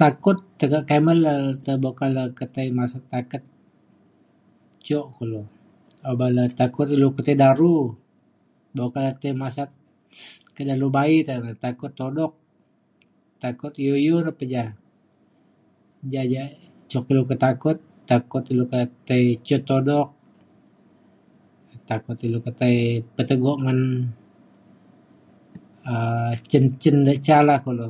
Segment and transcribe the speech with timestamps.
[0.00, 1.32] Takut tekak kimet ilu
[1.82, 1.90] ba
[2.38, 3.42] ketei masat taket
[4.86, 5.40] cok kulo,
[6.10, 7.74] uban lou takut ilu tai laru,
[8.74, 9.68] bek ukat ake masat
[10.54, 11.16] telalu ba'i,
[11.62, 12.32] takut tuduk,
[13.42, 14.68] takut yu-yu pa jah.
[16.12, 16.50] Ja ja yak
[16.90, 17.78] juk ilu petakut,
[18.08, 18.42] takut
[19.08, 20.08] tei cut tuduk,
[21.88, 22.76] takut ilu tai
[23.16, 23.80] petegok ngan
[26.50, 27.88] jin jin yak ca la kulo